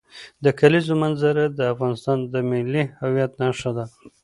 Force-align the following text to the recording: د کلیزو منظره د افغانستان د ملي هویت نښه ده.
د 0.43 0.45
کلیزو 0.59 0.93
منظره 1.03 1.43
د 1.57 1.59
افغانستان 1.73 2.17
د 2.31 2.33
ملي 2.49 2.83
هویت 3.01 3.31
نښه 3.41 3.71
ده. 3.77 3.85